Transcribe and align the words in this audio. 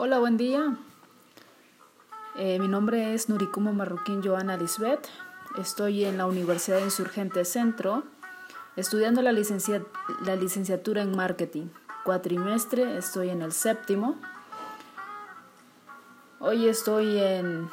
Hola, 0.00 0.20
buen 0.20 0.36
día. 0.36 0.76
Eh, 2.36 2.60
mi 2.60 2.68
nombre 2.68 3.14
es 3.14 3.28
Nurikumo 3.28 3.72
Marroquín 3.72 4.22
Joana 4.22 4.56
Lisbeth. 4.56 5.08
Estoy 5.58 6.04
en 6.04 6.16
la 6.16 6.26
Universidad 6.26 6.78
Insurgente 6.78 7.44
Centro 7.44 8.04
estudiando 8.76 9.22
la, 9.22 9.32
la 9.32 10.36
licenciatura 10.36 11.02
en 11.02 11.16
marketing. 11.16 11.66
Cuatrimestre, 12.04 12.96
estoy 12.96 13.30
en 13.30 13.42
el 13.42 13.50
séptimo. 13.50 14.14
Hoy 16.38 16.68
estoy 16.68 17.18
en 17.18 17.68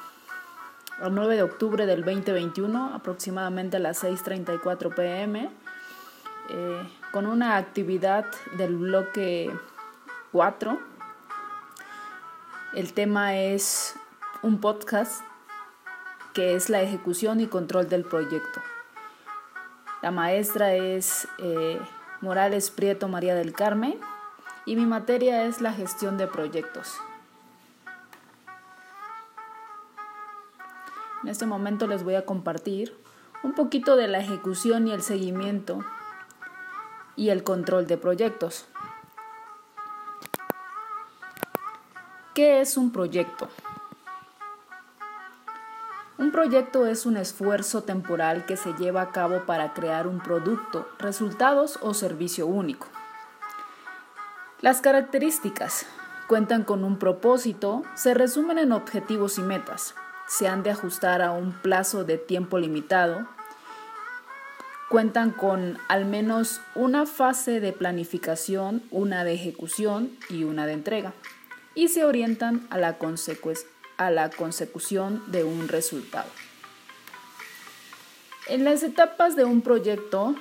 el 1.03 1.13
9 1.13 1.35
de 1.35 1.43
octubre 1.43 1.85
del 1.85 2.03
2021, 2.03 2.95
aproximadamente 2.95 3.77
a 3.77 3.81
las 3.81 4.03
6.34 4.03 4.95
pm, 4.95 5.51
eh, 6.49 6.89
con 7.11 7.27
una 7.27 7.57
actividad 7.57 8.25
del 8.57 8.77
bloque 8.77 9.55
4 10.31 10.94
el 12.75 12.91
tema 12.91 13.37
es 13.37 13.95
un 14.43 14.59
podcast 14.59 15.23
que 16.33 16.55
es 16.55 16.69
la 16.69 16.81
ejecución 16.81 17.39
y 17.39 17.47
control 17.47 17.87
del 17.87 18.03
proyecto. 18.03 18.61
La 20.01 20.11
maestra 20.11 20.73
es 20.73 21.25
eh, 21.37 21.79
Morales 22.19 22.71
Prieto 22.71 23.07
María 23.07 23.33
del 23.33 23.53
Carmen 23.53 23.97
y 24.65 24.75
mi 24.75 24.85
materia 24.85 25.45
es 25.45 25.61
la 25.61 25.71
gestión 25.71 26.17
de 26.17 26.27
proyectos. 26.27 26.97
En 31.23 31.29
este 31.29 31.45
momento 31.45 31.87
les 31.87 32.03
voy 32.03 32.15
a 32.15 32.25
compartir 32.25 32.93
un 33.41 33.53
poquito 33.53 33.95
de 33.95 34.09
la 34.09 34.19
ejecución 34.19 34.89
y 34.89 34.91
el 34.91 35.01
seguimiento 35.01 35.79
y 37.15 37.29
el 37.29 37.45
control 37.45 37.87
de 37.87 37.97
proyectos. 37.97 38.67
¿Qué 42.35 42.59
es 42.59 42.75
un 42.75 42.91
proyecto? 42.91 43.47
Un 46.17 46.33
proyecto 46.33 46.85
es 46.85 47.05
un 47.05 47.15
esfuerzo 47.15 47.83
temporal 47.83 48.45
que 48.45 48.57
se 48.57 48.73
lleva 48.73 49.03
a 49.03 49.11
cabo 49.13 49.45
para 49.45 49.73
crear 49.73 50.05
un 50.05 50.19
producto, 50.19 50.85
resultados 50.99 51.79
o 51.81 51.93
servicio 51.93 52.45
único. 52.45 52.87
Las 54.59 54.81
características 54.81 55.85
cuentan 56.27 56.65
con 56.65 56.83
un 56.83 56.99
propósito, 56.99 57.83
se 57.93 58.13
resumen 58.13 58.57
en 58.57 58.73
objetivos 58.73 59.37
y 59.37 59.41
metas, 59.41 59.95
se 60.27 60.49
han 60.49 60.61
de 60.61 60.71
ajustar 60.71 61.21
a 61.21 61.31
un 61.31 61.53
plazo 61.53 62.03
de 62.03 62.17
tiempo 62.17 62.59
limitado, 62.59 63.29
cuentan 64.89 65.31
con 65.31 65.77
al 65.87 66.03
menos 66.03 66.59
una 66.75 67.05
fase 67.05 67.61
de 67.61 67.71
planificación, 67.71 68.83
una 68.91 69.23
de 69.23 69.35
ejecución 69.35 70.11
y 70.29 70.43
una 70.43 70.65
de 70.65 70.73
entrega 70.73 71.13
y 71.75 71.89
se 71.89 72.05
orientan 72.05 72.65
a 72.69 72.77
la, 72.77 72.97
a 73.97 74.11
la 74.11 74.29
consecución 74.29 75.23
de 75.27 75.43
un 75.43 75.67
resultado. 75.67 76.29
En 78.47 78.63
las 78.63 78.83
etapas 78.83 79.35
de 79.35 79.43
un 79.43 79.61
proyecto 79.61 80.35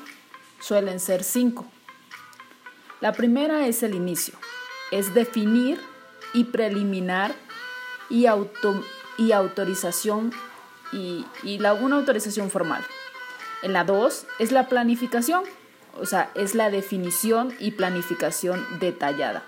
suelen 0.60 1.00
ser 1.00 1.24
cinco. 1.24 1.66
La 3.00 3.12
primera 3.12 3.66
es 3.66 3.82
el 3.82 3.94
inicio, 3.94 4.34
es 4.90 5.12
definir 5.12 5.80
y 6.32 6.44
preliminar 6.44 7.34
y, 8.08 8.26
y 9.18 9.32
autorización 9.32 10.32
y, 10.92 11.26
y 11.42 11.58
la, 11.58 11.74
una 11.74 11.96
autorización 11.96 12.50
formal. 12.50 12.84
En 13.62 13.72
la 13.72 13.84
dos 13.84 14.26
es 14.38 14.52
la 14.52 14.68
planificación, 14.68 15.42
o 15.96 16.06
sea, 16.06 16.30
es 16.34 16.54
la 16.54 16.70
definición 16.70 17.54
y 17.58 17.72
planificación 17.72 18.64
detallada. 18.78 19.42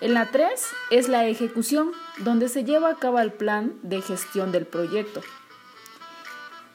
En 0.00 0.12
la 0.12 0.30
3 0.30 0.62
es 0.90 1.08
la 1.08 1.26
ejecución, 1.26 1.92
donde 2.18 2.50
se 2.50 2.64
lleva 2.64 2.90
a 2.90 2.96
cabo 2.96 3.18
el 3.18 3.32
plan 3.32 3.78
de 3.82 4.02
gestión 4.02 4.52
del 4.52 4.66
proyecto. 4.66 5.22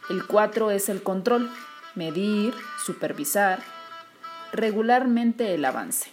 El 0.10 0.26
4 0.26 0.72
es 0.72 0.90
el 0.90 1.04
control, 1.04 1.52
medir, 1.94 2.54
supervisar 2.84 3.62
regularmente 4.52 5.54
el 5.54 5.64
avance. 5.66 6.12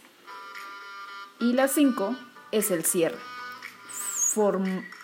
Y 1.40 1.54
la 1.54 1.66
5 1.66 2.14
es 2.52 2.70
el 2.70 2.84
cierre, 2.84 3.18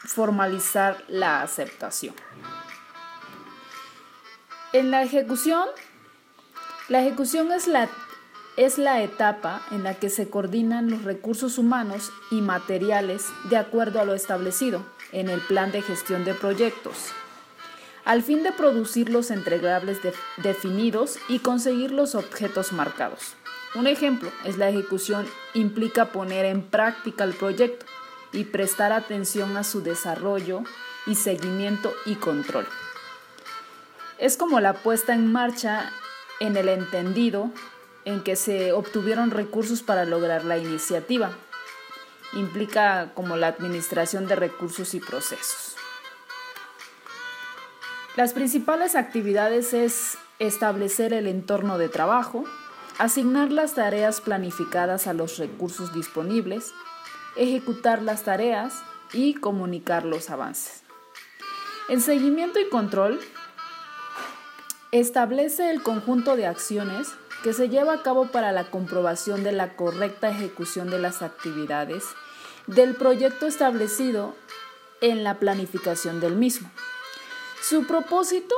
formalizar 0.05 1.03
la 1.09 1.41
aceptación. 1.41 2.15
En 4.75 4.91
la 4.91 5.03
ejecución, 5.03 5.69
la 6.89 7.01
ejecución 7.01 7.51
es 7.53 7.67
la 7.67 7.89
es 8.57 8.79
la 8.79 9.03
etapa 9.03 9.63
en 9.73 9.83
la 9.83 9.95
que 9.95 10.11
se 10.11 10.29
coordinan 10.29 10.91
los 10.91 11.03
recursos 11.03 11.59
humanos 11.59 12.13
y 12.31 12.41
materiales 12.41 13.27
de 13.51 13.57
acuerdo 13.57 14.01
a 14.01 14.05
lo 14.05 14.15
establecido 14.15 14.85
en 15.13 15.29
el 15.29 15.41
plan 15.41 15.73
de 15.73 15.83
gestión 15.83 16.25
de 16.25 16.35
proyectos, 16.35 17.11
al 18.05 18.23
fin 18.23 18.43
de 18.43 18.53
producir 18.53 19.09
los 19.09 19.31
entregables 19.31 19.99
definidos 20.37 21.19
y 21.29 21.41
conseguir 21.41 21.91
los 21.91 22.15
objetos 22.15 22.73
marcados. 22.73 23.35
Un 23.75 23.89
ejemplo 23.89 24.31
es 24.45 24.57
la 24.57 24.69
ejecución 24.69 25.27
implica 25.55 26.13
poner 26.13 26.45
en 26.45 26.63
práctica 26.63 27.25
el 27.25 27.35
proyecto 27.35 27.87
y 28.33 28.45
prestar 28.45 28.93
atención 28.93 29.57
a 29.57 29.65
su 29.65 29.83
desarrollo 29.83 30.63
y 31.07 31.17
seguimiento 31.17 31.93
y 32.07 32.15
control. 32.15 32.67
Es 34.19 34.37
como 34.37 34.61
la 34.61 34.75
puesta 34.75 35.13
en 35.13 35.33
marcha 35.33 35.91
en 36.41 36.57
el 36.57 36.69
entendido 36.69 37.51
en 38.05 38.23
que 38.23 38.37
se 38.37 38.73
obtuvieron 38.73 39.31
recursos 39.31 39.83
para 39.83 40.05
lograr 40.05 40.45
la 40.45 40.59
iniciativa. 40.59 41.31
Implica 42.33 43.13
como 43.15 43.37
la 43.37 43.49
administración 43.49 44.27
de 44.27 44.37
recursos 44.37 44.95
y 44.95 45.01
procesos. 45.01 45.77
Las 48.17 48.33
principales 48.33 48.95
actividades 48.95 49.75
es 49.75 50.17
establecer 50.39 51.13
el 51.13 51.27
entorno 51.27 51.79
de 51.79 51.89
trabajo, 51.89 52.45
asignar 52.99 53.51
las 53.51 53.75
tareas 53.75 54.21
planificadas 54.21 55.07
a 55.07 55.15
los 55.15 55.39
recursos 55.39 55.93
disponibles, 55.93 56.73
ejecutar 57.37 58.03
las 58.03 58.23
tareas 58.23 58.83
y 59.13 59.35
comunicar 59.35 60.05
los 60.05 60.31
avances. 60.31 60.83
En 61.89 62.01
seguimiento 62.01 62.61
y 62.61 62.69
control, 62.69 63.21
establece 64.93 65.71
el 65.71 65.83
conjunto 65.83 66.37
de 66.37 66.47
acciones 66.47 67.09
que 67.45 67.53
se 67.53 67.69
lleva 67.69 67.93
a 67.93 68.03
cabo 68.03 68.29
para 68.29 68.53
la 68.53 68.71
comprobación 68.71 69.45
de 69.45 69.53
la 69.53 69.77
correcta 69.77 70.31
ejecución 70.31 70.89
de 70.89 70.99
las 70.99 71.21
actividades 71.21 72.03
del 72.67 72.95
proyecto 72.95 73.47
establecido 73.47 74.35
en 75.03 75.25
la 75.25 75.39
planificación 75.39 76.21
del 76.21 76.37
mismo. 76.37 76.71
Su 77.63 77.87
propósito 77.87 78.55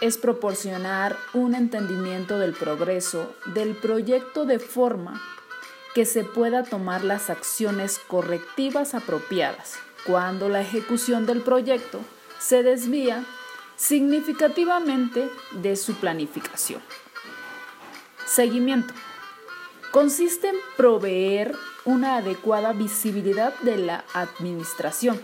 es 0.00 0.16
proporcionar 0.16 1.14
un 1.34 1.54
entendimiento 1.54 2.38
del 2.38 2.54
progreso 2.54 3.34
del 3.54 3.76
proyecto 3.76 4.46
de 4.46 4.58
forma 4.58 5.20
que 5.94 6.06
se 6.06 6.24
pueda 6.24 6.62
tomar 6.62 7.04
las 7.04 7.28
acciones 7.28 7.98
correctivas 7.98 8.94
apropiadas 8.94 9.74
cuando 10.06 10.48
la 10.48 10.62
ejecución 10.62 11.26
del 11.26 11.42
proyecto 11.42 12.00
se 12.38 12.62
desvía 12.62 13.26
significativamente 13.76 15.28
de 15.52 15.76
su 15.76 15.92
planificación. 15.96 16.80
Seguimiento. 18.34 18.94
Consiste 19.90 20.48
en 20.48 20.56
proveer 20.78 21.54
una 21.84 22.16
adecuada 22.16 22.72
visibilidad 22.72 23.52
de 23.60 23.76
la 23.76 24.06
administración 24.14 25.20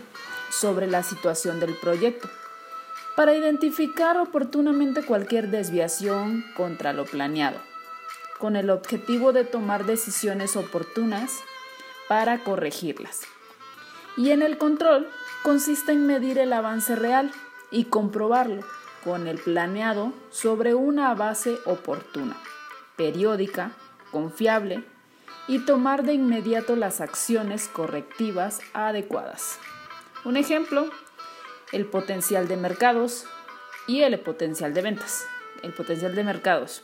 sobre 0.51 0.85
la 0.85 1.01
situación 1.01 1.59
del 1.59 1.73
proyecto 1.73 2.29
para 3.15 3.33
identificar 3.33 4.19
oportunamente 4.19 5.03
cualquier 5.03 5.49
desviación 5.49 6.45
contra 6.55 6.93
lo 6.93 7.05
planeado, 7.05 7.57
con 8.37 8.55
el 8.55 8.69
objetivo 8.69 9.33
de 9.33 9.43
tomar 9.43 9.87
decisiones 9.87 10.55
oportunas 10.55 11.39
para 12.07 12.43
corregirlas. 12.43 13.21
Y 14.17 14.29
en 14.29 14.43
el 14.43 14.59
control 14.59 15.09
consiste 15.41 15.93
en 15.93 16.05
medir 16.05 16.37
el 16.37 16.53
avance 16.53 16.95
real 16.95 17.31
y 17.71 17.85
comprobarlo 17.85 18.61
con 19.03 19.25
el 19.25 19.39
planeado 19.39 20.13
sobre 20.29 20.75
una 20.75 21.15
base 21.15 21.57
oportuna 21.65 22.37
periódica, 22.99 23.71
confiable 24.11 24.83
y 25.47 25.59
tomar 25.59 26.03
de 26.03 26.11
inmediato 26.11 26.75
las 26.75 26.99
acciones 26.99 27.69
correctivas 27.69 28.59
adecuadas. 28.73 29.57
Un 30.25 30.35
ejemplo, 30.35 30.89
el 31.71 31.85
potencial 31.85 32.49
de 32.49 32.57
mercados 32.57 33.23
y 33.87 34.01
el 34.01 34.19
potencial 34.19 34.73
de 34.73 34.81
ventas. 34.81 35.23
El 35.63 35.71
potencial 35.71 36.13
de 36.13 36.25
mercados 36.25 36.83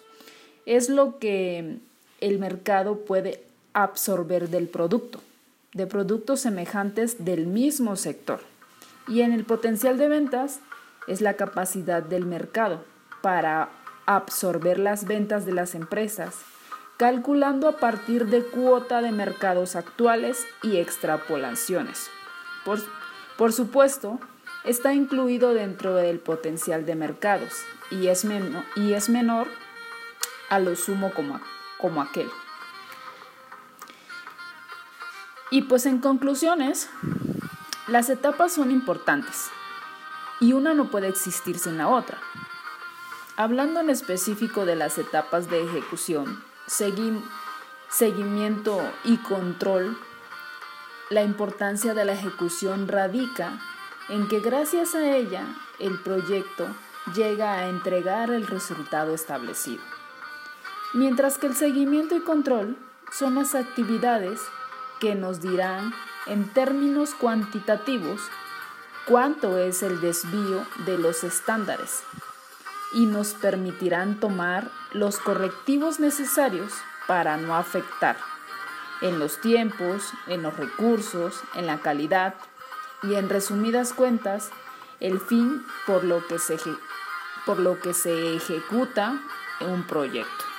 es 0.66 0.88
lo 0.88 1.20
que 1.20 1.80
el 2.22 2.40
mercado 2.40 3.00
puede 3.00 3.44
absorber 3.74 4.48
del 4.48 4.70
producto, 4.70 5.20
de 5.74 5.86
productos 5.86 6.40
semejantes 6.40 7.26
del 7.26 7.46
mismo 7.46 7.98
sector. 7.98 8.40
Y 9.10 9.20
en 9.20 9.34
el 9.34 9.44
potencial 9.44 9.98
de 9.98 10.08
ventas 10.08 10.62
es 11.10 11.20
la 11.20 11.34
capacidad 11.34 12.02
del 12.02 12.26
mercado 12.26 12.86
para 13.22 13.70
absorber 14.06 14.80
las 14.80 15.06
ventas 15.06 15.46
de 15.46 15.54
las 15.54 15.76
empresas 15.76 16.36
calculando 16.98 17.68
a 17.68 17.78
partir 17.78 18.28
de 18.28 18.44
cuota 18.44 19.02
de 19.02 19.12
mercados 19.12 19.76
actuales 19.76 20.46
y 20.64 20.78
extrapolaciones. 20.78 22.10
Por, 22.64 22.80
por 23.38 23.52
supuesto, 23.52 24.20
está 24.64 24.94
incluido 24.94 25.54
dentro 25.54 25.96
del 25.96 26.20
potencial 26.20 26.86
de 26.86 26.96
mercados 26.96 27.54
y 27.92 28.08
es, 28.08 28.26
y 28.76 28.94
es 28.94 29.10
menor 29.10 29.48
a 30.50 30.60
lo 30.60 30.76
sumo 30.76 31.12
como, 31.14 31.40
como 31.78 32.02
aquel. 32.02 32.30
Y 35.52 35.64
pues 35.64 35.86
en 35.86 36.00
conclusiones, 36.00 36.90
las 37.88 38.10
etapas 38.10 38.54
son 38.54 38.72
importantes 38.72 39.50
y 40.40 40.54
una 40.54 40.74
no 40.74 40.90
puede 40.90 41.08
existir 41.08 41.60
sin 41.60 41.78
la 41.78 41.88
otra. 41.88 42.18
Hablando 43.38 43.82
en 43.82 43.90
específico 43.90 44.66
de 44.66 44.78
las 44.78 44.98
etapas 44.98 45.50
de 45.50 45.62
ejecución, 45.62 46.42
seguimiento 47.90 48.80
y 49.04 49.18
control, 49.18 49.98
la 51.10 51.22
importancia 51.22 51.94
de 51.94 52.06
la 52.06 52.14
ejecución 52.14 52.88
radica 52.88 53.60
en 54.08 54.30
que 54.30 54.40
gracias 54.40 54.96
a 54.96 55.18
ella 55.18 55.44
el 55.80 56.00
proyecto 56.00 56.66
llega 57.14 57.56
a 57.56 57.68
entregar 57.68 58.30
el 58.30 58.48
resultado 58.48 59.14
establecido. 59.14 59.84
Mientras 60.94 61.38
que 61.38 61.48
el 61.48 61.58
seguimiento 61.58 62.16
y 62.16 62.22
control 62.22 62.78
son 63.12 63.36
las 63.36 63.54
actividades 63.54 64.40
que 65.02 65.14
nos 65.14 65.42
dirán 65.42 65.94
en 66.26 66.48
términos 66.54 67.14
cuantitativos 67.14 68.22
cuánto 69.06 69.58
es 69.58 69.84
el 69.84 70.00
desvío 70.00 70.66
de 70.86 70.98
los 70.98 71.26
estándares 71.26 72.02
y 72.96 73.06
nos 73.06 73.34
permitirán 73.34 74.20
tomar 74.20 74.72
los 74.94 75.20
correctivos 75.20 76.00
necesarios 76.00 76.72
para 77.08 77.38
no 77.38 77.56
afectar 77.56 78.16
en 79.02 79.20
los 79.20 79.40
tiempos, 79.42 80.12
en 80.28 80.42
los 80.42 80.56
recursos, 80.56 81.42
en 81.56 81.68
la 81.68 81.80
calidad 81.80 82.36
y 83.04 83.16
en 83.16 83.30
resumidas 83.30 83.94
cuentas 83.94 84.50
el 85.02 85.20
fin 85.20 85.64
por 85.86 86.06
lo 86.06 86.26
que 86.26 86.40
se, 86.40 86.58
por 87.46 87.60
lo 87.60 87.80
que 87.80 87.94
se 87.94 88.36
ejecuta 88.36 89.20
un 89.60 89.84
proyecto. 89.84 90.55